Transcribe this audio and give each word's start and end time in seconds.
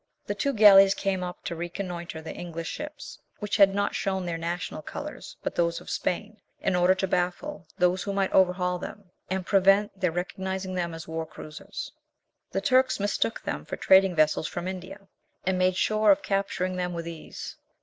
The 0.25 0.33
two 0.33 0.51
galleys 0.53 0.95
came 0.95 1.23
up 1.23 1.43
to 1.43 1.55
reconnoitre 1.55 2.23
the 2.23 2.33
English 2.33 2.69
ships, 2.69 3.19
which 3.37 3.57
had 3.57 3.75
not 3.75 3.93
shown 3.93 4.25
their 4.25 4.35
national 4.39 4.81
colours 4.81 5.37
but 5.43 5.53
those 5.53 5.79
of 5.79 5.91
Spain, 5.91 6.37
in 6.59 6.75
order 6.75 6.95
to 6.95 7.07
baffle 7.07 7.67
those 7.77 8.01
who 8.01 8.11
might 8.11 8.31
overhaul 8.33 8.79
them, 8.79 9.11
and 9.29 9.45
prevent 9.45 9.91
their 10.01 10.11
recognising 10.11 10.73
them 10.73 10.95
as 10.95 11.07
war 11.07 11.27
cruisers. 11.27 11.91
The 12.49 12.61
Turks 12.61 12.99
mistook 12.99 13.43
them 13.43 13.63
for 13.63 13.75
trading 13.77 14.15
vessels 14.15 14.47
from 14.47 14.67
India, 14.67 15.07
and 15.45 15.59
made 15.59 15.75
sure 15.75 16.09
of 16.09 16.23
capturing 16.23 16.77
them 16.77 16.93
with 16.93 17.07
ease. 17.07 17.57